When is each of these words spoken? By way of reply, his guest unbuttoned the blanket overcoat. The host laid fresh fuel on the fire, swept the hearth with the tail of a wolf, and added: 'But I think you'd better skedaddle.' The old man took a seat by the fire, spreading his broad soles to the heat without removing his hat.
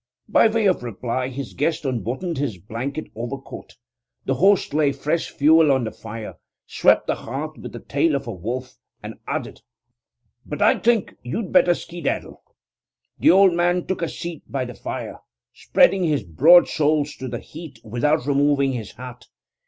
By 0.27 0.47
way 0.47 0.65
of 0.65 0.81
reply, 0.81 1.27
his 1.27 1.53
guest 1.53 1.85
unbuttoned 1.85 2.37
the 2.37 2.57
blanket 2.67 3.11
overcoat. 3.13 3.75
The 4.25 4.33
host 4.33 4.73
laid 4.73 4.95
fresh 4.95 5.29
fuel 5.29 5.71
on 5.71 5.83
the 5.83 5.91
fire, 5.91 6.39
swept 6.65 7.05
the 7.05 7.13
hearth 7.13 7.59
with 7.59 7.71
the 7.71 7.81
tail 7.81 8.15
of 8.15 8.25
a 8.25 8.31
wolf, 8.33 8.79
and 9.03 9.19
added: 9.27 9.61
'But 10.43 10.59
I 10.59 10.79
think 10.79 11.13
you'd 11.21 11.51
better 11.53 11.75
skedaddle.' 11.75 12.41
The 13.19 13.29
old 13.29 13.53
man 13.53 13.85
took 13.85 14.01
a 14.01 14.09
seat 14.09 14.41
by 14.51 14.65
the 14.65 14.73
fire, 14.73 15.19
spreading 15.53 16.03
his 16.05 16.23
broad 16.23 16.67
soles 16.67 17.15
to 17.17 17.27
the 17.27 17.37
heat 17.37 17.77
without 17.83 18.25
removing 18.25 18.71
his 18.73 18.93
hat. 18.93 19.27